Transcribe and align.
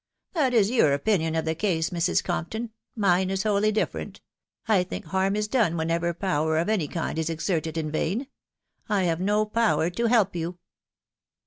"That 0.33 0.55
is 0.55 0.71
your 0.71 0.93
opinion 0.93 1.35
of 1.35 1.45
the 1.45 1.53
case, 1.53 1.91
Mrs. 1.91 2.23
Compton: 2.23 2.71
mine 2.95 3.29
is 3.29 3.43
wholly 3.43 3.71
different. 3.71 4.19
I 4.67 4.81
think 4.83 5.05
harm 5.05 5.35
is 5.35 5.47
done 5.47 5.77
whenever 5.77 6.11
power 6.15 6.57
of 6.57 6.69
any 6.69 6.87
kind 6.87 7.19
is 7.19 7.29
exerted 7.29 7.77
in 7.77 7.91
vain. 7.91 8.25
I 8.89 9.03
have 9.03 9.19
no 9.21 9.45
power 9.45 9.91
to 9.91 10.05
help 10.07 10.35
you. 10.35 10.57